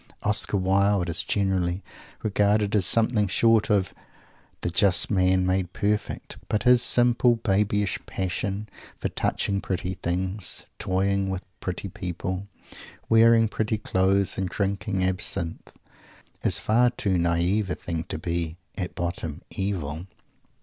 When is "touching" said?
9.09-9.61